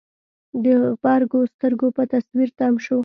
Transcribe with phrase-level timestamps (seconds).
[0.63, 2.99] د غبرګو سترګو په تصوير تم شو.